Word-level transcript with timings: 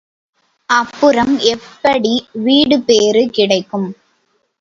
அப்புறம் 0.69 1.33
எப்படி 1.51 2.13
வீடுபேறு 2.39 3.23
கிடைக்கும்? 3.29 3.87